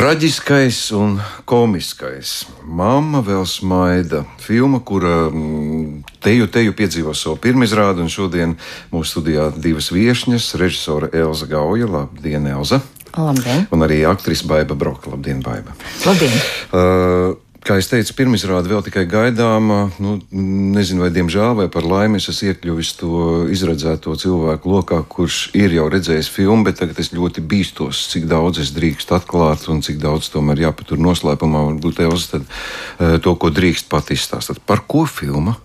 [0.00, 2.46] Traģiskais un komiskais.
[2.64, 4.22] Māma vēl smaida.
[4.40, 8.54] Filma, kura mm, teju, teju piedzīvo savu pirmizrādi, un šodien
[8.94, 11.84] mūsu studijā divas viesņas- režisore Elza Gauja.
[11.84, 12.80] Labdien, Elza!
[13.12, 13.66] Labdien!
[13.76, 15.12] Un arī aktrise Baiva Broka.
[15.12, 15.76] Labdien, Baiva!
[16.06, 16.32] Labdien!
[16.72, 19.90] Uh, Kā jau teicu, pirmizrāde vēl tikai gaidāma.
[20.00, 23.10] Nu, nezinu, vai diemžēl vai par laimi es esmu iekļuvis to
[23.52, 28.62] izredzēto cilvēku lokā, kurš ir jau redzējis filmu, bet tagad es ļoti bīstos, cik daudz
[28.64, 31.66] es drīkstu atklāt un cik daudz tomēr jāpatur noslēpumā.
[31.68, 34.62] Varbūt tev tad uh, to, ko drīkst pat izstāstīt.
[34.64, 35.58] Par ko filma?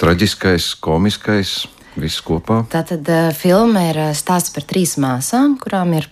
[0.00, 1.58] Traģiskais, komiskais,
[2.00, 2.62] viss kopā.
[2.72, 6.08] Tātad uh, filma ir stāsts par trīs māsām, kurām ir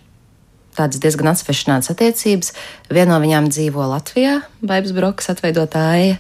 [0.77, 2.55] tādas diezgan atsevišķas attiecības.
[2.93, 6.19] Viena no viņām dzīvo Latvijā, Baibas Brokas atveidotāja.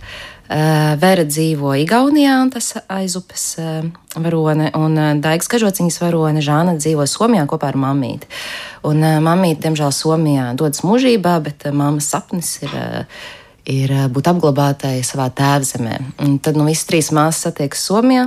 [0.53, 3.85] Eh, Vera dzīvo Igaunijā, un tas aizupes eh,
[4.19, 8.29] varone, un eh, Daigas kažociņas varone Žāna dzīvo Somijā kopā ar mammīti.
[8.85, 12.77] Un mammīte, diemžēl, Somijā dodas mūžībā, bet mammas sapnis ir
[13.63, 16.01] ir būt apglabātai savā tēvzemē.
[16.27, 18.27] Un tad nu, visas trīs māsas satiekas Somijā,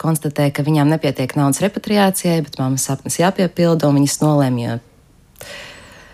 [0.00, 4.78] konstatē, ka viņām nepietiek naudas repatriācijai, bet mammas sapnis jāpiepilda, un viņas nolēma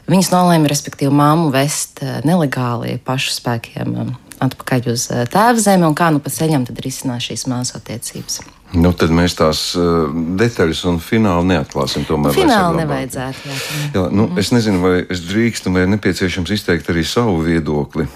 [0.07, 4.13] Viņas nolēma, respektīvi, māmu vest eh, nelegāli pašu spēkiem um,
[4.43, 8.39] atpakaļ uz eh, tēva zemi, un kā nu pa ceļam tad risinās šīs māsu attiecības.
[8.77, 12.03] Nu, tad mēs tās uh, detaļas un finālu neatklāsim.
[12.07, 13.47] Tomēr, fināli nevajadzētu.
[13.47, 13.59] Jā,
[13.95, 18.09] jā, nu, es nezinu, vai es drīkstu, vai nepieciešams izteikt arī savu viedokli.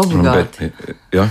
[0.00, 0.68] Obligāti.
[0.72, 1.26] Bet, ja,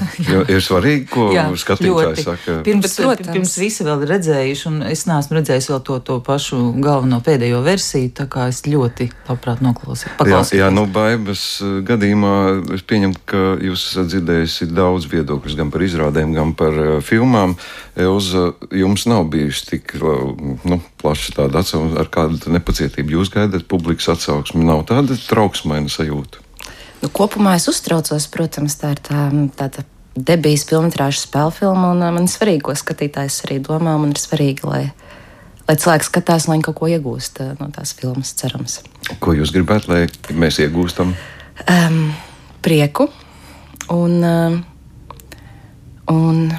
[0.46, 2.58] ir svarīgi, ko jā, skatītājs saka.
[2.66, 3.32] Pirms, Protams.
[3.34, 7.64] pirms visi vēl ir redzējuši, un es neesmu redzējis vēl to, to pašu galveno pēdējo
[7.66, 10.14] versiju, tā kā es ļoti labprāt noklausīju.
[10.30, 12.36] Jā, jā, nu, baibas eh, gadījumā
[12.78, 17.58] es pieņemu, ka jūs esat dzirdējusi daudz viedokļus gan par izrādēm, gan par uh, filmām.
[17.98, 24.14] Elza, jums nav bijusi tik nu, plaša tāda atsauksme, ar kādu nepacietību jūs gaidat publikas
[24.14, 24.64] atsauksmi.
[24.70, 26.51] Nav tāda trauksmaina sajūta.
[27.02, 29.26] Nu, kopumā es uztraucos, protams, tā ir tā,
[29.58, 33.96] tāda debijas filmas spēļu filma, un man ir svarīgi, ko skatītājs arī domā.
[33.98, 34.84] Man ir svarīgi, lai,
[35.66, 38.82] lai cilvēks skatās, lai viņi kaut ko iegūst no tās filmas, cerams.
[39.24, 40.02] Ko jūs gribētu, lai
[40.38, 41.16] mēs iegūstam?
[41.66, 42.04] Um,
[42.62, 43.10] prieku
[43.90, 44.22] un.
[44.22, 44.60] Um,
[46.12, 46.52] un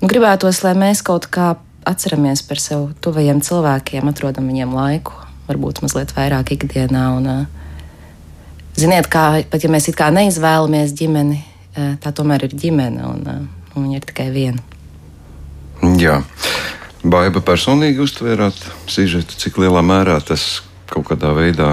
[0.00, 1.56] nu, gribētos, lai mēs kaut kā
[1.88, 5.16] atceramies par sev tuvajiem cilvēkiem, atrodam viņiem laiku,
[5.48, 7.08] varbūt mazliet vairāk ikdienā.
[7.18, 7.61] Un, uh,
[8.78, 11.42] Ziniet, kā pat ja mēs it kā neizvēlamies ģimeni,
[11.76, 14.62] eh, tā tomēr ir ģimene un, eh, un viņa ir tikai viena.
[15.98, 16.22] Jā.
[17.02, 18.54] Baiba personīgi uztvērāt
[18.86, 21.72] sižetu, cik lielā mērā tas kaut kādā veidā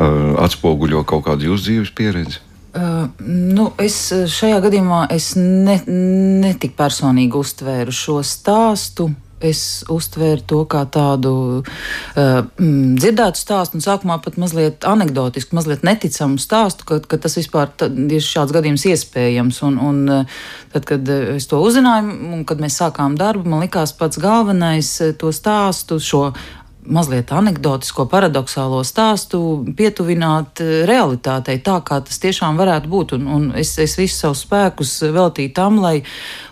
[0.00, 2.38] uh, atspoguļo kaut kādu jūsu dzīves pieredzi?
[2.72, 9.10] Uh, nu, es šajā gadījumā es ne, ne tik personīgi uztvēru šo stāstu
[9.40, 16.40] es uztvēru to kā tādu uh, dzirdētu stāstu, un sākumā pat mazliet anegdotisku, mazliet neticamu
[16.42, 19.62] stāstu, ka, ka tas vispār ir šāds gadījums iespējams.
[19.68, 20.38] Un, un uh,
[20.74, 25.32] tad, kad es to uzzināju, un kad mēs sākām darbu, man likās pats galvenais to
[25.34, 26.30] stāstu, šo
[26.86, 29.40] mazliet anekdotisko, paradoxālo stāstu
[29.76, 33.14] pietuvināt eh, realitātei, tā kā tas tiešām varētu būt.
[33.18, 36.00] Un, un es, es visu savus spēkus veltīju tam, lai,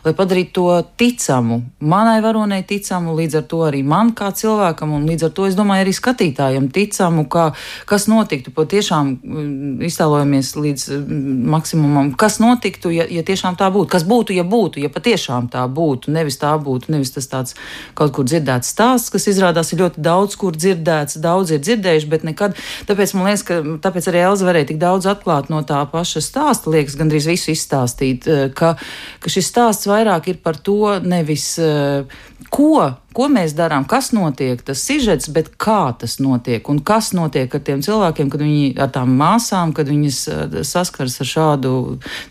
[0.05, 0.67] lai padarītu to
[1.01, 5.49] ticamu, manai varonei ticamu, līdz ar to arī man kā cilvēkam, un līdz ar to
[5.49, 7.51] es domāju arī skatītājiem ticamu, kā,
[7.89, 8.53] kas notiktu.
[8.57, 14.37] Patiešām mm, iztēlojamies līdz mm, maksimumam, kas notiktu, ja, ja tiešām tā būtu, kas būtu,
[14.37, 17.59] ja būtu, ja patiešām tā būtu, nevis tā būtu, nevis tas tāds
[17.99, 22.11] kaut kur dzirdēts stāsts, kas izrādās ir ļoti daudz daudz kur dzirdēts, daudz ir dzirdējuši,
[22.11, 22.57] bet nekad.
[22.89, 26.73] Tāpēc man liekas, ka tāpēc arī Elza varēja tik daudz atklāt no tā paša stāsta,
[26.75, 28.75] liekas, gandrīz visu izstāstīt, eh, ka,
[29.23, 32.19] ka šis stāsts vairāk ir par to nevis eh,
[32.55, 37.53] ko, ko mēs darām, kas notiek, tas sižets, bet kā tas notiek un kas notiek
[37.55, 41.73] ar tiem cilvēkiem, kad viņi ar tām māsām, kad viņas eh, saskars ar šādu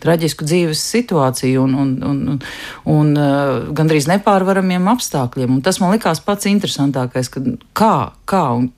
[0.04, 2.44] traģisku dzīves situāciju un, un, un, un,
[2.98, 5.58] un gandrīz nepārvaramiem apstākļiem.
[5.58, 7.94] Un tas man likās pats interesantākais, kad kā,
[8.28, 8.70] kā un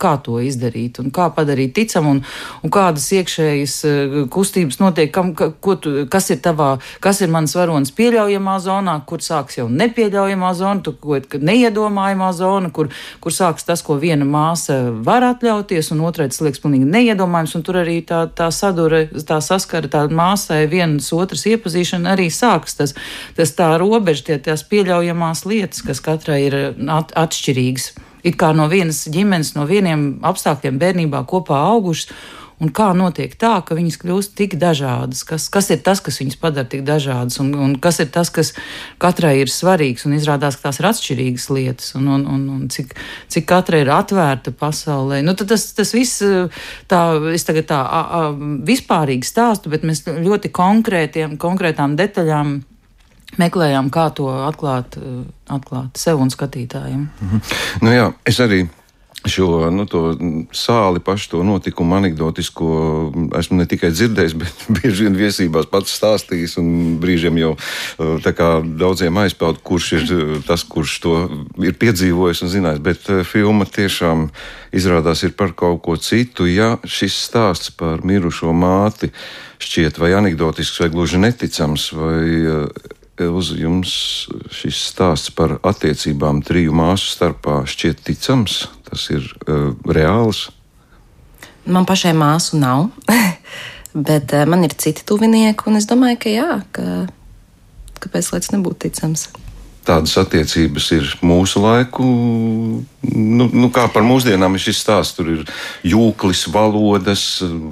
[0.00, 2.22] kā to izdarīt un kā padarīt ticamu, un,
[2.64, 5.52] un kādas iekšējas eh, kustības notiek, kam, ka,
[5.82, 6.72] tu, kas ir tavā,
[7.04, 12.72] kas ir mans varonis pieļaujamā zonā, kur sāks jau nepieļaujamā zona, tu, ko, neiedomājamā zona,
[12.74, 17.56] kur, kur sāks tas, ko viena māsa var atļauties, un otrai tas liekas pilnīgi neiedomājams,
[17.58, 22.78] un tur arī tā, tā sadure, tā saskara, tā māsai vienas otras iepazīšana arī sāks
[22.78, 22.96] tas,
[23.36, 28.68] tas tā robeža, tie tās pieļaujamās lietas, kas katrai ir at, atšķirīgas it kā no
[28.70, 32.12] vienas ģimenes, no vieniem apstākļiem bērnībā kopā augušas.
[32.60, 36.36] un kā notiek tā, ka viņas kļūst tik dažādas, kas, kas ir tas, kas viņas
[36.36, 38.52] padara tik dažādas, un, un kas ir tas, kas
[39.00, 42.92] katrai ir svarīgs, un izrādās, ka tās ir atšķirīgas lietas, un, un, un, un cik,
[43.32, 45.22] cik katra ir atvērta pasaulē.
[45.24, 46.20] Nu, tas, tas viss,
[46.84, 47.00] tā,
[47.32, 48.22] es tagad tā a, a,
[48.68, 52.58] vispārīgi stāstu, bet mēs ļoti konkrētiem, konkrētām detaļām
[53.38, 54.98] meklējām, kā to atklāt,
[55.48, 57.08] atklāt sev un skatītājiem.
[57.20, 57.42] Mhm.
[57.84, 58.64] Nu jā, es arī
[59.28, 59.84] šo nu,
[60.56, 62.68] sāli, pašu to notikumu anekdotisko
[63.36, 66.56] esmu ne tikai dzirdējis, bet bieži vien viesībās pats stāstījis.
[67.02, 67.52] Brīžiem jau
[68.80, 70.14] daudziem aizpeld, kurš ir
[70.48, 71.16] tas, kurš to
[71.60, 72.84] ir piedzīvojis un zinājis.
[72.84, 74.30] Bet filma tiešām
[74.76, 76.48] izrādās ir par kaut ko citu.
[76.48, 79.12] Ja šis stāsts par mirušo māti
[79.60, 82.24] šķiet vai anekdotisks vai gluži neticams, vai
[83.28, 83.92] uz jums
[84.54, 90.48] šis stāsts par attiecībām triju māsu starpā šķiet ticams, tas ir uh, reāls?
[91.68, 92.88] Man pašai māsu nav,
[94.08, 96.88] bet uh, man ir citi tuvinieki, un es domāju, ka jā, ka,
[98.00, 99.28] kāpēc lai tas nebūtu ticams
[99.90, 102.04] tādas attiecības ir mūsu laiku.
[103.10, 105.40] Nu, nu, kā par mūsdienām ir šis stāsts, tur ir
[105.88, 107.24] jūklis, valodas,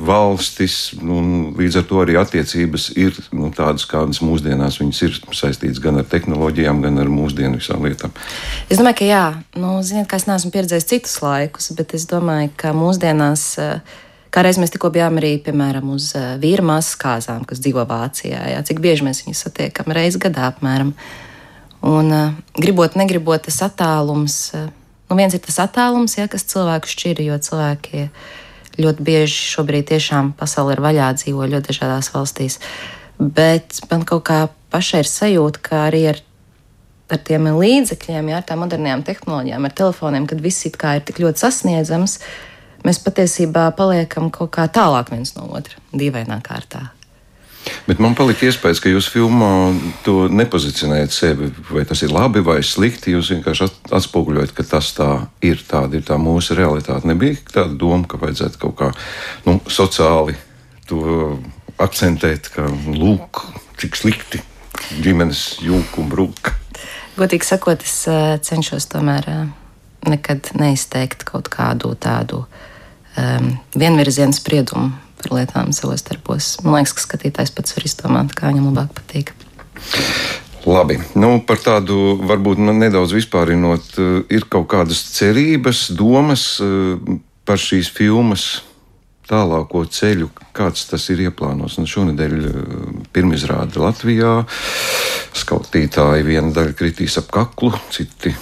[0.08, 5.82] valstis, un līdz ar to arī attiecības ir nu, tādas, kādas mūsdienās viņas ir saistītas
[5.84, 8.16] gan ar tehnoloģijām, gan ar mūsdienu visām lietām.
[8.66, 9.22] Es domāju, ka jā,
[9.60, 13.54] nu, ziniet, ka es neesmu pieredzējis citus laikus, bet es domāju, ka mūsdienās.
[14.28, 16.10] Kā reiz mēs tikko bijām arī, piemēram, uz
[16.42, 18.42] vīra māsas kāzām, kas dzīvo Vācijā.
[18.52, 19.88] Jā, cik bieži mēs viņus satiekam?
[19.96, 20.92] Reizi gadā apmēram.
[20.92, 21.27] Uh,
[21.80, 24.66] Un, uh, gribot, negribot, tas attālums, uh,
[25.10, 28.08] nu viens ir tas attālums, ja, kas cilvēku šķir, jo cilvēki
[28.78, 32.58] ļoti bieži šobrīd tiešām pasauli ir vaļā, dzīvo ļoti dažādās valstīs.
[33.18, 34.40] Bet man kaut kā
[34.74, 36.20] pašai ir sajūta, ka arī ar,
[37.10, 41.46] ar tiem līdzekļiem, ja, ar tām modernām tehnoloģijām, ar telefoniem, kad viss ir tik ļoti
[41.46, 42.18] sasniedzams,
[42.86, 46.97] mēs patiesībā paliekam kaut kā tālāk viens no otra, dīvainā kārtā.
[47.88, 49.50] Bet man palika iespējas, ka jūs filmā
[50.04, 51.48] to nepozicionējat sevi.
[51.70, 53.14] Vai tas ir labi vai slikti?
[53.16, 55.08] Jūs vienkārši atspoguļojat, ka tas tā
[55.44, 55.62] ir.
[55.68, 57.08] Tāda ir tā mūsu realitāte.
[57.08, 58.90] Nebija tāda doma, ka vajadzētu kaut kā
[59.46, 60.36] nu, sociāli
[60.88, 61.38] to
[61.80, 63.44] akcentēt, ka lūk,
[63.80, 64.42] cik slikti
[65.04, 66.54] ģimenes jūka un brūka.
[67.18, 68.04] Godīgi sakot, es
[68.46, 69.26] cenšos tomēr
[70.08, 76.56] nekad neizteikt kaut kādu tādu um, vienvirzienu spriedumu par lietām savos darbos.
[76.64, 79.34] Man liekas, ka skatītājs pats var izdomāt, kā viņam labāk patīk.
[80.68, 87.18] Labi, nu, par tādu varbūt nu, nedaudz vispārinot, eh, ir kaut kādas cerības, domas eh,
[87.48, 88.64] par šīs filmas
[89.28, 91.78] tālāko ceļu, kāds tas ir ieplānots.
[91.78, 92.60] Nu, šonadēļ eh,
[93.14, 94.34] pirmizrāde Latvijā.
[95.38, 98.34] Skautītāji viena daļa kritīs ap kaklu, citi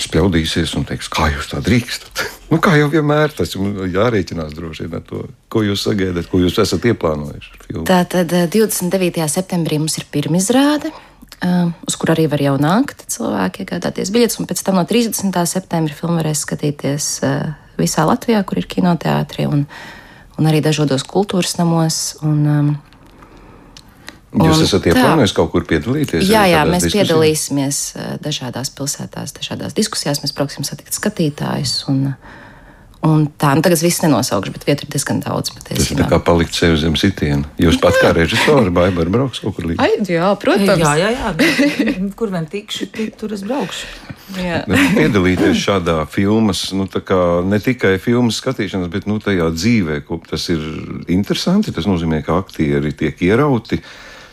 [0.00, 2.39] spļaudīsies un teiks, kā jūs tā drīkstat.
[2.50, 6.58] Nu, kā jau vienmēr, tas jārēķinās droši vien ar to, ko jūs sagaidat, ko jūs
[6.62, 7.84] esat ieplānojuši.
[7.88, 9.22] Tā tad 29.
[9.30, 10.92] septembrī mums ir pirmizrāde.
[11.40, 15.32] Uh, uz kur arī var jau nākt cilvēki, iegādāties biļetes, un pēc tam no 30.
[15.48, 19.64] septembra filmu varēs skatīties uh, visā Latvijā, kur ir kinoteātri un,
[20.36, 22.18] un arī dažādos kultūras namos.
[22.20, 22.68] Un, um,
[24.30, 26.28] Jūs esat ieplānojis kaut kur piedalīties?
[26.30, 27.08] Jā, jā mēs diskusijās?
[27.08, 30.22] piedalīsimies eh, dažādās pilsētās, dažādās diskusijās.
[30.22, 31.80] Mēs brauksim satikt skatītājus.
[31.90, 32.12] Un,
[33.00, 35.54] Un tā, nu tagad viss nenosaukšu, bet vietu ir diezgan daudz.
[35.64, 37.48] Tas ir kā palikt sev zem sitiena.
[37.56, 39.80] Jūs pat kā režisori, Baiba, brauks kaut kur līdzi.
[39.80, 40.82] Ai, jā, protams.
[40.84, 41.30] Jā, jā, jā.
[42.18, 43.88] Kur vien tikšu, tik, tur es braukšu.
[44.36, 46.84] Piedalīties šādā filmas, nu,
[47.48, 50.68] ne tikai filmas skatīšanas, bet nu, tajā dzīvē, tas ir
[51.08, 51.72] interesanti.
[51.72, 53.80] Tas nozīmē, ka aktieri tiek ierauti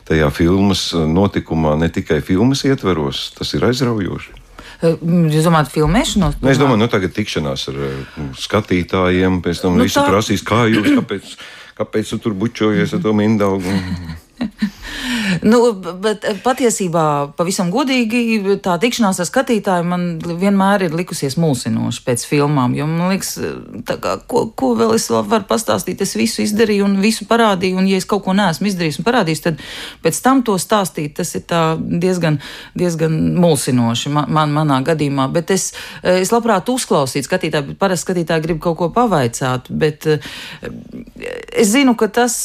[0.07, 3.29] tajā filmas notikumā, ne tikai filmas ietveros.
[3.37, 4.35] Tas ir aizraujoši.
[4.77, 6.37] Jūs domājat, filmēšanos?
[6.41, 7.79] Nu, es domāju, nu, tagad tikšanās ar
[8.37, 10.05] skatītājiem, pēc tam nu, visi tā...
[10.05, 11.31] prasīs, kā jūs, kāpēc,
[11.79, 13.73] kāpēc tu tur bučojies ar to mindaugu.
[15.43, 15.59] nu,
[16.01, 22.25] bet eh, patiesībā, pavisam godīgi, tā tikšanās ar skatītāju man vienmēr ir likusies mulsinoša pēc
[22.29, 22.75] filmām.
[22.77, 23.33] Jo man liekas,
[23.87, 26.01] kā, ko, ko vēl es vēl varu pastāstīt?
[26.03, 29.43] Es visu izdarīju un visu parādīju, un ja es kaut ko neesmu izdarījis un parādījis,
[29.45, 29.63] tad
[30.05, 31.45] pēc tam to stāstīt, tas ir
[32.01, 32.39] diezgan,
[32.77, 35.29] diezgan mulsinoši man, man, manā gadījumā.
[35.33, 35.69] Bet es,
[36.01, 39.69] eh, es labprāt uzklausītu skatītāju, bet parasti skatītāji grib kaut ko pavaicāt.
[39.69, 40.31] Bet eh,
[41.51, 42.39] es zinu, ka tas,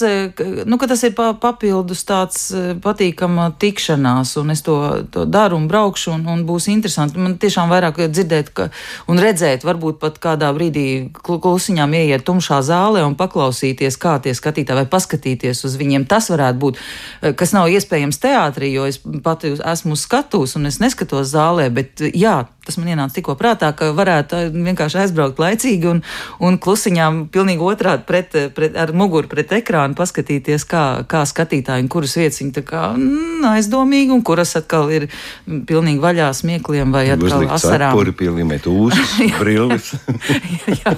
[0.67, 2.51] nu, ka tas ir papildus tāds
[2.83, 4.77] patīkama tikšanās, un es to,
[5.12, 7.21] to daru un braukšu, un, un būs interesanti.
[7.23, 8.69] Man tiešām vairāk dzirdēt ka,
[9.11, 10.87] un redzēt, varbūt pat kādā brīdī
[11.23, 16.09] klusiņām ieiet tumšā zālē un paklausīties, kā tie skatītāji, vai paskatīties uz viņiem.
[16.11, 16.81] Tas varētu būt,
[17.23, 21.71] eh, kas nav iespējams teātrī, jo es pati esmu uz skatuves un es neskatos zālē,
[21.73, 26.02] bet jā, tas man ienāca tikko prātā, ka varētu vienkārši aizbraukt laicīgi un,
[26.45, 31.90] un klusiņām pilnīgi otrādi pret, pret, ar muguru pret ekrānu paskatīties, kā, kā skatītāji un
[31.92, 35.09] kuras vietas viņi tā kā mm, aizdomīgi un kuras atkal ir
[35.47, 37.97] pilnīgi vaļā smiekliem vai atkal asarām.
[37.99, 39.90] Kuri pielīmēt ūsas, brilles.
[40.83, 40.95] jā,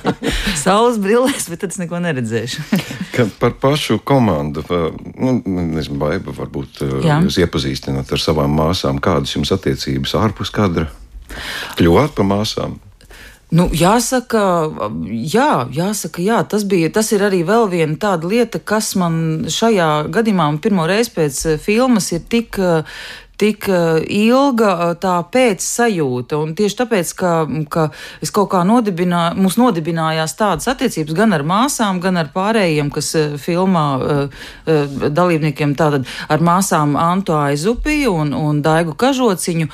[0.60, 2.66] saules brilles, bet tad es neko neredzēšu.
[3.42, 7.22] par pašu komandu, nu, nezinu, Baiba, varbūt jā.
[7.24, 10.90] jūs iepazīstināt ar savām māsām, kādas jums attiecības ārpus kadra?
[11.78, 12.80] Kļuvāt par māsām?
[13.54, 14.40] Nu, jāsaka,
[15.30, 20.08] jā, jāsaka, jā, tas, bija, tas ir arī vēl viena tāda lieta, kas man šajā
[20.14, 22.58] gadījumā, pirmo reizi pēc filmas, ir tik,
[23.36, 26.38] tik eh, ilga eh, tā pēcsajūta.
[26.40, 27.32] Un tieši tāpēc, ka,
[27.70, 27.88] ka
[28.24, 33.12] es kaut kā nodibināju, mums nodibinājās tādas attiecības gan ar māsām, gan ar pārējiem, kas
[33.18, 33.84] eh, filmā
[34.64, 39.68] dalībniekiem, tātad ar māsām Antu Aizupiju un, un Daigu Kažociņu,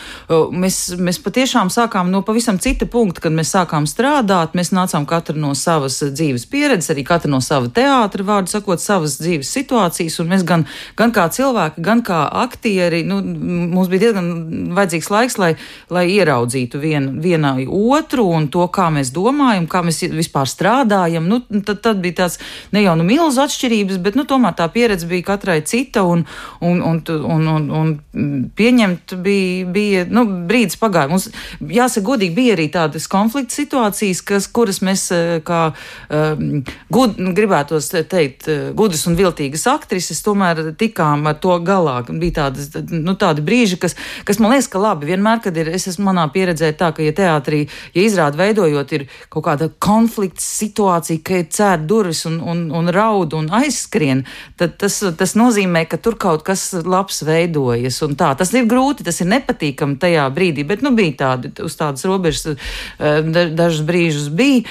[0.56, 4.56] mēs, mēs patiešām sākām no pavisam cita punkta, kad mēs sākām strādāt.
[4.58, 9.18] Mēs nācām katra no savas dzīves pieredzes, arī katra no sava teātra, vārdu sakot, savas
[9.20, 10.66] dzīves situācijas, un mēs gan,
[10.98, 14.30] gan kā cilvēki, gan kā aktieri, nu, mums bija diezgan
[14.76, 15.50] vajadzīgs laiks, lai,
[15.92, 21.26] lai ieraudzītu vien, vienai otru un to, kā mēs domājam, kā mēs vispār strādājam.
[21.30, 22.40] Nu, tad, tad bija tāds
[22.74, 26.24] ne jau nu milzu atšķirības, bet nu, tomēr tā pieredze bija katrai cita un,
[26.60, 27.02] un, un,
[27.34, 31.10] un, un, un pieņemt bija, bija nu, brīdis pagāja.
[31.10, 31.28] Mums,
[31.60, 37.90] jāsaka, godīgi bija arī tādas konflikta situācijas, kas, kuras mēs eh, kā um, gud, gribētos
[38.10, 42.00] teikt, eh, gudras un viltīgas aktrises tomēr tikām ar to galā.
[42.10, 43.96] Bija tādas, nu, tādi brīži, kas,
[44.28, 47.14] kas man liekas, ka labi, vienmēr, kad ir, es esmu manā pieredzē tā, ka, ja
[47.16, 47.64] teātrī,
[47.96, 52.92] ja izrāda veidojot, ir kaut kāda konflikts situācija, ka ir cērt durvis un, un, un
[52.94, 54.24] raud un aizskrien,
[54.60, 58.00] tad tas, tas nozīmē, ka tur kaut kas labs veidojas.
[58.20, 62.56] Tas ir grūti, tas ir nepatīkami tajā brīdī, bet nu, bija tādi uz tādas robežas,
[62.98, 63.20] eh,
[63.50, 64.68] dažus brīžus bija.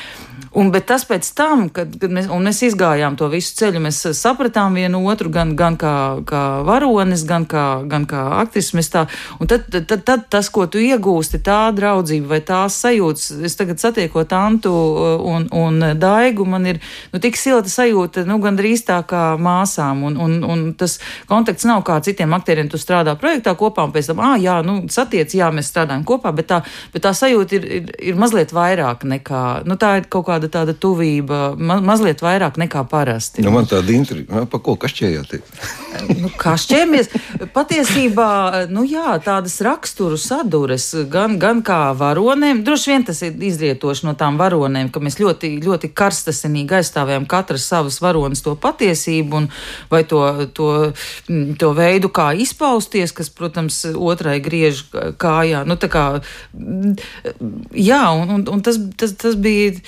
[0.57, 4.77] Un, bet tas pēc tam, kad, kad mēs, mēs izgājām to visu ceļu, mēs sapratām
[4.79, 5.93] vienu otru, gan, gan kā,
[6.25, 8.89] kā varonis, gan kā, gan kā aktrises.
[8.89, 9.11] Tad,
[9.45, 14.73] tad, tad tas, ko tu iegūsti, tā draudzība vai tās sajūtas, es tagad satiekot Antu
[15.29, 16.81] un, un Daigu, man ir
[17.13, 20.03] nu, tik silta sajūta, nu, gandrīz tā kā māsām.
[20.09, 20.97] Un, un, un tas
[21.29, 24.79] kontakts nav kā citiem aktieriem, tu strādā projektā kopā un pēc tam, ah, jā, nu,
[24.89, 26.61] satiec, jā, mēs strādājam kopā, bet tā,
[26.93, 30.75] bet tā sajūta ir, ir, ir mazliet vairāk nekā, nu, tā ir kaut kāda tāda
[30.77, 33.43] tuvība, ma mazliet vairāk nekā parasti.
[33.43, 35.41] Nu, man tāda intriga, pa ko kašķējāties?
[36.21, 37.09] nu, kašķējamies.
[37.53, 44.07] Patiesībā, nu jā, tādas raksturu sadures, gan, gan kā varonēm, droši vien tas ir izrietoši
[44.07, 49.49] no tām varonēm, ka mēs ļoti, ļoti karstasinīgi aizstāvējam katras savas varonas to patiesību un
[49.91, 50.23] vai to,
[50.55, 50.69] to,
[51.59, 54.85] to veidu, kā izpausties, kas, protams, otrai griež
[55.19, 55.65] kājā.
[55.67, 56.05] Nu, kā,
[57.75, 59.79] jā, un, un, un tas, tas, tas bija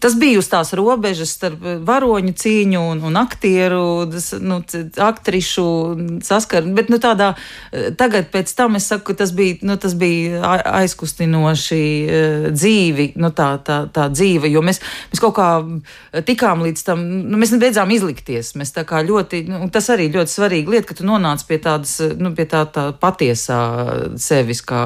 [0.00, 4.06] tas bija uz tās robežas starp varoņu cīņu un, un aktieru,
[4.40, 4.60] nu,
[5.08, 5.66] aktrišu
[6.24, 6.72] saskaru.
[6.76, 7.32] Bet nu, tādā,
[7.98, 13.32] tagad pēc tam es saku, ka tas bija, nu, tas bija aizkustinoši uh, dzīvi, nu,
[13.34, 14.80] tā, tā, tā dzīve, jo mēs,
[15.12, 15.48] mēs kaut kā
[16.28, 18.54] tikām līdz tam, nu, mēs beidzām izlikties.
[18.58, 21.98] Mēs tā kā ļoti, nu, tas arī ļoti svarīga lieta, ka tu nonāc pie tādas,
[22.18, 23.60] nu, pie tā, tā patiesā
[24.20, 24.82] sevis kā,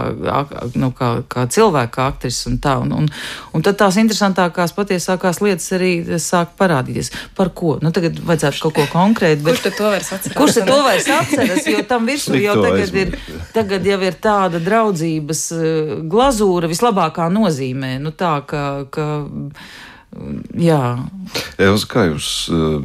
[0.78, 2.78] nu, kā, kā cilvēka aktris un tā.
[2.82, 3.08] Un, un,
[3.52, 7.12] un tad tās interesantākās patiesākās lietas arī sāk parādīties.
[7.36, 7.78] Par ko?
[7.82, 9.44] Nu, tagad vajadzētu kaut ko konkrētu.
[9.46, 9.60] Bet...
[9.62, 10.36] Kurš to vairs atceras?
[10.36, 11.68] Kurš to vairs atceras?
[11.72, 13.16] Jo tam virsū jau tagad ir,
[13.54, 17.94] tagad jau ir tāda draudzības eh, glazūra vislabākā nozīmē.
[18.02, 19.08] Nu, tā, ka, ka,
[20.60, 20.82] jā.
[21.62, 22.78] Elza, kā jūs uh,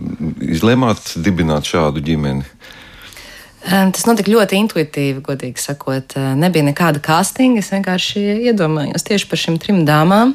[0.47, 2.47] izlēmāt dibināt šādu ģimeni?
[3.67, 6.13] Tas notika ļoti intuitīvi, godīgi sakot.
[6.39, 7.59] Nebija nekāda castinga.
[7.59, 10.31] Es vienkārši iedomājos tieši par šīm trim dāmām.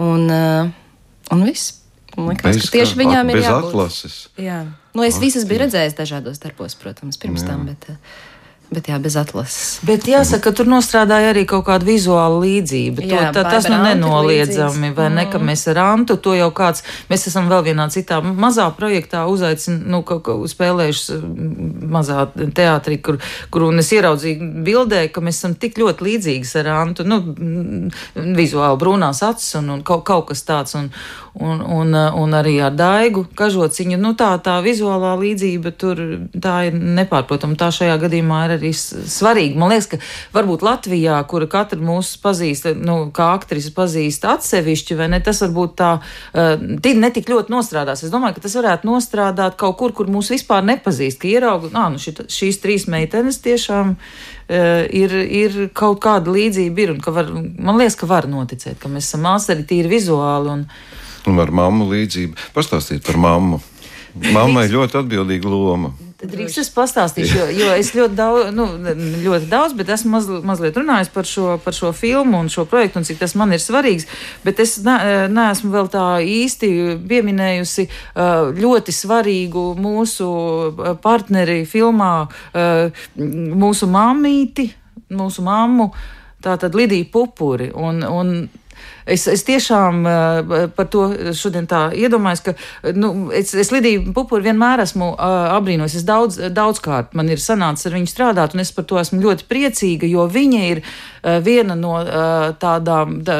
[0.00, 0.85] Un, uh,
[1.34, 1.82] Un viss.
[2.16, 3.72] Man liekas, ka tieši viņām ir jābūt.
[3.74, 4.14] Atlases.
[4.40, 4.62] Jā.
[4.96, 7.50] Nu, es visas biju redzējis dažādos darbos, protams, pirms jā.
[7.50, 7.66] tam.
[7.68, 8.22] Bet, uh,
[8.66, 9.78] Bet jā, bez atlases.
[9.86, 13.04] Bet jāsaka, ka tur nostrādāja arī kaut kāda vizuāla līdzība.
[13.06, 15.46] Jā, to, tā, tas nu nenoliedzami, vai ne, ka mm.
[15.46, 20.00] mēs ar Antu to jau kāds, mēs esam vēl vienā citā mazā projektā uzaicin, nu,
[20.06, 23.20] ka, ka spēlējuši mm, mazā teātrī, kur,
[23.54, 28.34] kur un es ieraudzīju bildē, ka mēs esam tik ļoti līdzīgas ar Antu, nu, mm,
[28.34, 30.90] vizuāli brūnās acis un, un kaut, kaut kas tāds, un,
[31.38, 36.02] un, un, un arī ar Daigu kažociņu, nu tā, tā vizuālā līdzība tur,
[36.34, 39.56] tā ir nepārprotama, tā šajā gadījumā ir arī svarīgi.
[39.58, 39.98] Man liekas, ka
[40.34, 45.76] varbūt Latvijā, kura katra mūsu pazīst, nu, kā aktrise pazīst atsevišķi, vai ne, tas varbūt
[45.78, 46.54] tā uh,
[47.06, 48.04] netik ļoti nostrādās.
[48.06, 51.86] Es domāju, ka tas varētu nostrādāt kaut kur, kur mūs vispār nepazīst, ka ierauga, nā,
[51.94, 57.14] nu, šit, šīs trīs meitenes tiešām uh, ir, ir kaut kāda līdzība ir, un ka
[57.14, 60.56] var, man liekas, ka var noticēt, ka mēs esam māsari tīri vizuāli.
[60.56, 60.66] Un,
[61.30, 62.50] un ar mammu līdzību.
[62.56, 63.60] Pastāstiet par mammu.
[64.32, 65.92] Mammai ļoti atbildīga loma.
[66.16, 68.64] Drīkst es pastāstīšu, jo, jo es ļoti daudz, nu,
[69.20, 73.02] ļoti daudz, bet esmu maz, mazliet runājis par šo, par šo filmu un šo projektu
[73.02, 74.08] un cik tas man ir svarīgs.
[74.44, 74.96] Bet es ne,
[75.28, 76.70] neesmu vēl tā īsti
[77.04, 77.84] pieminējusi
[78.56, 80.30] ļoti svarīgu mūsu
[81.04, 82.12] partneri filmā,
[83.66, 84.70] mūsu mammīti,
[85.12, 85.90] mūsu mammu,
[86.40, 87.68] tātad Lidiju Pupuri.
[87.76, 88.32] Un, un
[89.06, 92.54] Es, es tiešām uh, par to šodien tā iedomājos, ka
[92.96, 96.00] nu, es, es Lidiju Pupuru vienmēr esmu uh, apbrīnojis.
[96.00, 99.46] Es daudz, daudzkārt man ir sanācis ar viņu strādāt, un es par to esmu ļoti
[99.46, 101.94] priecīga, jo viņa ir uh, viena no
[102.60, 103.36] tādām tā,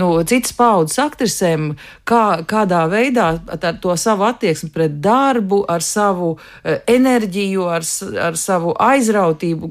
[0.00, 1.72] nu, citas paudzes aktrisēm,
[2.08, 6.34] kā, kādā veidā ar to savu attieksmi pret darbu, ar savu
[6.64, 7.86] enerģiju, ar,
[8.28, 9.70] ar savu aizrautību,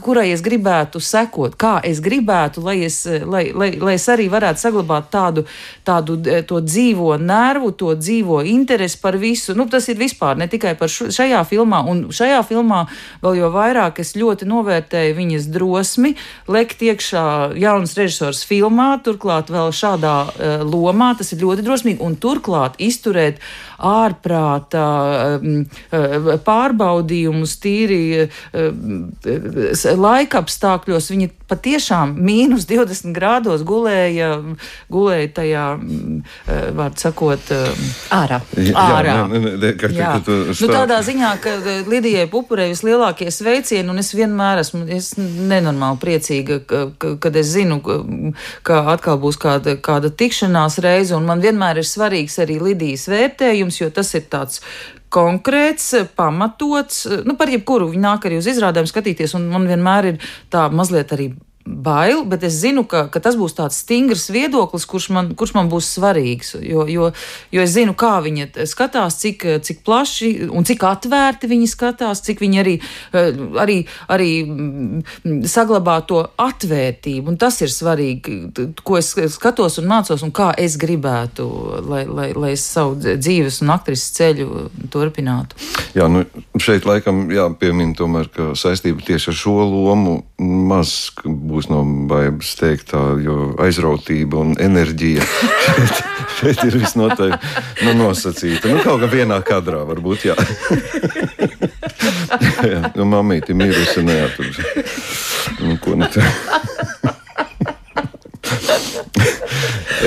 [0.00, 4.59] kurai es gribētu sekot, kā es gribētu, lai es, lai, lai, lai es arī varētu
[4.60, 5.44] saglabāt tādu,
[5.86, 9.56] tādu e, to dzīvo nervu, to dzīvo interesi par visu.
[9.58, 12.84] Nu, tas ir vispār ne tikai par šu, šajā filmā, un šajā filmā
[13.24, 16.14] vēl jo vairāk es ļoti novērtēju viņas drosmi
[16.50, 17.26] lekt iekšā
[17.60, 23.40] jaunas režisors filmā, turklāt vēl šādā uh, lomā, tas ir ļoti drosmīgi, un turklāt izturēt
[23.80, 24.86] ārprātā
[25.38, 28.70] uh, pārbaudījumus tīri uh,
[30.00, 31.10] laika apstākļos.
[31.14, 34.30] Viņi patiešām mīnus 20 grādos gulēja
[34.90, 37.68] gulēja tajā, mm, eh, vārdu sakot, eh,
[38.10, 38.40] ārā.
[38.56, 39.14] ārā.
[39.14, 40.12] Jā, ne, ne, ka, jā.
[40.24, 41.56] Ka, nu, tādā ziņā, ka
[41.86, 47.80] Lidijai Pupurei vislielākie sveicieni, un es vienmēr esmu es nenormāli priecīga, ka, kad es zinu,
[47.80, 48.00] ka,
[48.62, 53.69] ka atkal būs kāda, kāda tikšanās reize, un man vienmēr ir svarīgs arī Lidijas vērtējums,
[53.78, 54.64] jo tas ir tāds
[55.14, 57.04] konkrēts, pamatots.
[57.26, 61.14] Nu, par jebkuru viņi nāk arī uz izrādēm skatīties, un man vienmēr ir tā mazliet
[61.16, 61.30] arī
[61.64, 65.68] bail, bet es zinu, ka, ka tas būs tāds stingrs viedoklis, kurš man, kurš man
[65.70, 66.54] būs svarīgs.
[66.64, 67.10] Jo, jo,
[67.52, 72.40] jo es zinu, kā viņi skatās, cik, cik plaši un cik atvērti viņi skatās, cik
[72.40, 72.76] viņi arī,
[73.60, 73.76] arī,
[74.08, 77.34] arī mm, saglabā to atvērtību.
[77.34, 78.38] Un tas ir svarīgi,
[78.80, 81.46] ko es skatos un mācos, un kā es gribētu,
[81.86, 85.60] lai, lai, lai es savu dzīves un aktrises ceļu turpinātu.
[85.94, 86.24] Jā, nu,
[86.60, 91.10] šeit laikam jāpiemina tomēr, ka saistība tieši ar šo lomu maz
[91.50, 95.26] būs no baigas teiktā, jo aizrautība un enerģija
[95.66, 96.02] šeit,
[96.38, 97.36] šeit ir visnotaļ
[97.86, 98.70] nu, nosacīta.
[98.70, 100.38] Nu, kaut kā vienā kadrā varbūt, jā.
[102.72, 104.52] jā nu, mamīti mirusi neatur.
[105.60, 106.24] Nu, ko nu tā?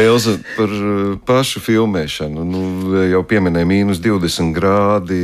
[0.04, 0.72] Elza, par
[1.26, 2.44] pašu filmēšanu.
[2.48, 2.62] Nu,
[3.12, 5.20] jau pieminēja mīnus 20 grādi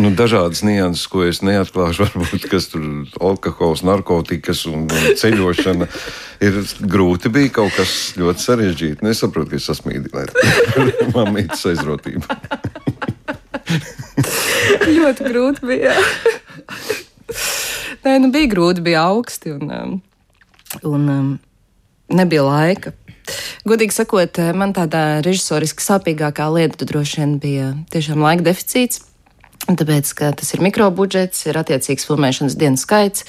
[0.00, 2.04] nu, dažādas nianses, ko es neatklāšu.
[2.06, 4.86] Varbūt kas tur ir alkohols, narkotikas un,
[5.20, 5.88] ceļošana.
[6.46, 6.56] Ir
[6.90, 9.02] grūti bija kaut kas ļoti sarežģīts.
[9.04, 10.32] Nu, es saprotu, ka es sasmīdīju ar
[11.16, 12.26] mamītas aizrotību.
[14.88, 15.94] ļoti grūti bija.
[18.02, 19.94] Nē, nu bija grūti, bija augsti un, um,
[20.82, 21.30] un um,
[22.10, 22.96] nebija laika.
[23.68, 29.11] Godīgi sakot, man tādā režisoriski sāpīgākā lieta droši vien bija tiešām laika deficīts.
[29.70, 33.26] Tāpēc, ka tas ir mikrobudžets, ir attiecīgs filmēšanas dienu skaits,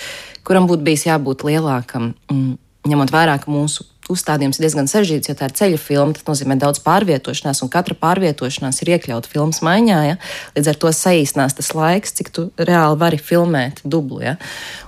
[0.48, 2.14] kuram būtu bijis jābūt lielākam.
[2.84, 6.16] Ņemot vērā, ka mūsu uzstādījums ir diezgan sarežģīts, jo tā ir ceļa filma.
[6.18, 10.00] Tas nozīmē daudz pārvietošanās, un katra pārvietošanās ir iekļauta filmas maiņā.
[10.08, 10.18] Ja?
[10.58, 14.24] Līdz ar to saīsinās tas laiks, cik tu reāli vari filmēt dublu.
[14.26, 14.36] Ja?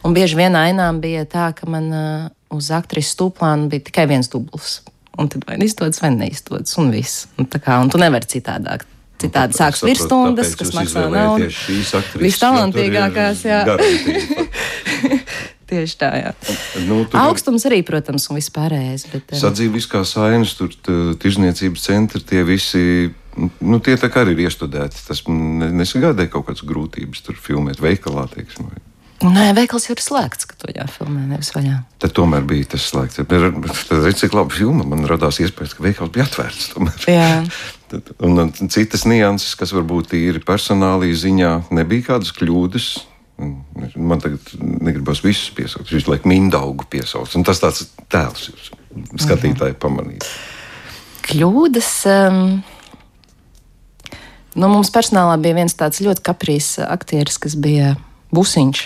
[0.04, 4.32] Un bieži vien ainām bija tā, ka man uh, uz aktrises stūplāna bija tikai viens
[4.32, 4.82] dubls.
[5.16, 7.30] Un tad vai nu izdodas, vai neizdodas, un viss.
[7.40, 8.84] Un, kā, un tu nevari citādāk.
[9.22, 11.48] Citādi sāks virsstundas, kas maksā naudu.
[12.20, 13.62] Vistalantīgākās, jā.
[15.66, 16.32] Tieši tā, jā.
[16.86, 19.08] Nu, Augstums arī, protams, un vispārējais.
[19.10, 20.74] Bet, um, Sadzīviskā sainas, tur
[21.22, 22.84] tirzniecības centri, tie visi,
[23.36, 25.02] nu, tie tā kā arī ir iestudēti.
[25.08, 28.70] Tas nesagādāja kaut kādas grūtības tur filmēt veikalā, teiksim.
[28.70, 28.84] Vai.
[29.26, 31.80] Nē, veikals jau ir slēgts, ka to jāfilmē, nevis vaļā.
[32.04, 33.22] Tad tomēr bija tas slēgts.
[33.24, 34.86] Tad redzēja, cik laba filma.
[34.92, 36.68] Man radās iespējas, ka veikals bija atvērts.
[36.76, 37.08] Tomēr.
[37.10, 37.32] Jā.
[38.26, 42.88] Un, citas nianses, kas varbūt ir personālī ziņā, nebija kādas kļūdas.
[44.00, 45.92] Man tagad negribas visus piesaukt.
[45.92, 47.34] Viņš laikam mindaugu piesauc.
[47.36, 48.70] Un tas tāds tēls ir
[49.20, 50.26] skatītāji pamanīt.
[51.28, 51.92] Kļūdas.
[52.14, 52.42] Um...
[54.56, 57.98] Nu, mums personālā bija viens tāds ļoti kaprīzs aktieris, kas bija
[58.32, 58.86] busiņš.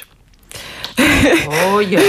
[1.00, 2.02] O, jā.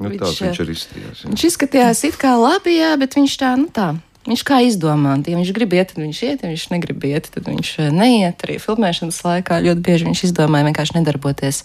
[0.00, 1.22] Nu, Viņš, tāds viņš arī izskatījās.
[1.22, 1.30] jā.
[1.30, 3.92] Viņš izskatījās it kā labi, jā, bet viņš tā, nu tā.
[4.28, 7.48] Viņš kā izdomāts, ja viņš grib iet, tad viņš iet, ja viņš negrib iet, tad
[7.48, 8.44] viņš eh, neiet.
[8.44, 11.62] Arī filmēšanas laikā ļoti bieži viņš izdomāja vienkārši nedarboties.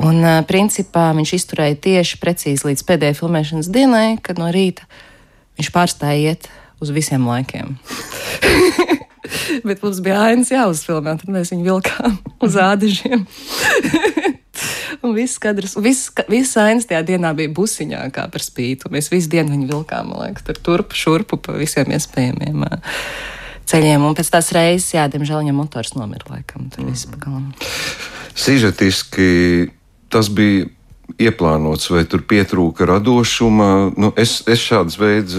[0.00, 4.88] Un, uh, principā, viņš izturēja tieši precīzi līdz pēdējai filmēšanas dienai, kad no rīta
[5.60, 6.48] viņš pārstāja iet
[6.80, 7.76] uz visiem laikiem.
[9.68, 13.28] Bet mums bija ainas jāuzfilmē, tad mēs viņu vilkām uz ādažiem.
[15.02, 18.90] Un viss kadrs, viss, viss ainas tajā dienā bija busiņā, kā par spītu.
[18.92, 22.66] Mēs visu dienu viņu vilkām, man liekas, tur turp, šurpu pa visiem iespējamiem
[23.70, 24.04] ceļiem.
[24.04, 26.68] Un pēc tās reizes, jā, diemžēl viņam motors nomira laikam.
[26.74, 27.50] Tur viss pagalam.
[28.38, 29.72] Sižetiski
[30.12, 30.68] tas bija
[31.20, 33.68] ieplānots, vai tur pietrūka radošuma.
[34.00, 35.36] Nu, es, es šādas veids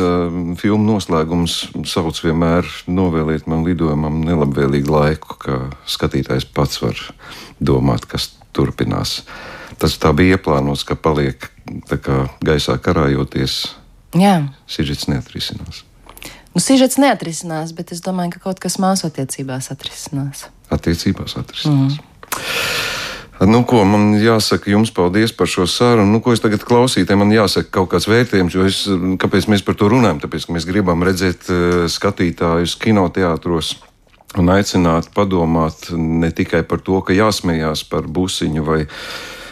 [0.61, 1.57] filmu noslēgumus
[1.89, 5.59] saucu vienmēr novēliet man lidojumam nelabvēlīgu laiku, ka
[5.89, 6.99] skatītājs pats var
[7.63, 9.21] domāt, kas turpinās.
[9.81, 11.49] Tas tā bija ieplānots, ka paliek
[11.89, 13.73] tā kā gaisā karājoties,
[14.15, 14.37] Jā.
[14.69, 15.83] sižets neatrisinās.
[16.53, 20.45] Nu, Sižets neatrisinās, bet es domāju, ka kaut kas māsu attiecībās atrisinās.
[20.69, 21.97] attiecībās atrisinās.
[21.97, 22.93] Mm.
[23.49, 26.11] Nu, ko man jāsaka, jums paldies par šo sarunu.
[26.13, 28.83] Nu, ko es tagad klausītājiem, man jāsaka kaut kāds vērtējums, jo es,
[29.19, 30.21] kāpēc mēs par to runājam?
[30.23, 33.73] Tāpēc, ka mēs gribam redzēt eh, skatītājus kinoteātros.
[34.41, 38.79] Un aicināt padomāt ne tikai par to, ka jāsmējās par busiņu vai,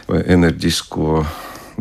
[0.10, 1.22] vai enerģisko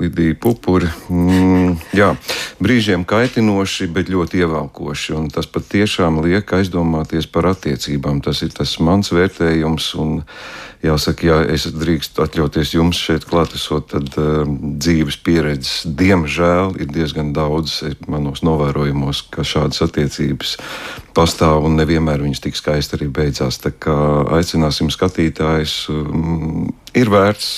[0.01, 0.89] lidīju pupuri.
[1.13, 2.15] Mm, jā,
[2.63, 5.21] brīžiem kaitinoši, bet ļoti ievelkoši.
[5.35, 8.23] Tas patiešām liek aizdomāties par attiecībām.
[8.25, 9.93] Tas ir tas mans vērtējums.
[10.01, 10.21] Un,
[10.85, 14.43] jāsaka, ja es drīkstu atļauties jums šeit klātesot, tad uh,
[14.81, 20.57] dzīves pieredzes, diemžēl, ir diezgan daudz manos novērojumos, ka šādas attiecības
[21.17, 23.61] pastāv un nevienmēr viņas tik skaisti arī beidzās.
[23.61, 23.97] Tā kā
[24.39, 27.51] aicināsim skatītājus, um, ir vērts.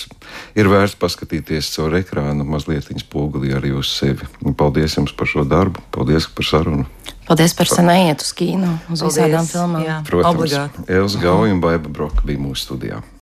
[0.57, 4.27] Ir vērts paskatīties caur ekrānu, mazliet spogulī arī uz sevi.
[4.45, 6.87] Un Paldies jums par šo darbu, paldies par sarunu.
[7.29, 9.85] Paldies par senējiet uz kino, uz visādām filmām.
[9.87, 10.57] Jā, Protams.
[10.89, 13.03] Elza Gauja un Baiba Broka bija mūsu studijā.